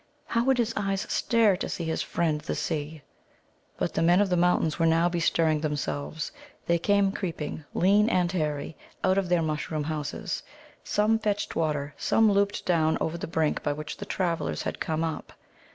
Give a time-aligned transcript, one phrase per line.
[0.25, 3.03] "How would his eyes stare to see his friend the sea!"
[3.77, 6.31] But the Men of the Mountains were now bestirring themselves.
[6.65, 10.41] They came creeping, lean and hairy, out of their mushroom houses.
[10.83, 15.03] Some fetched water, some looped down over the brink by which the travellers had come
[15.03, 15.33] up.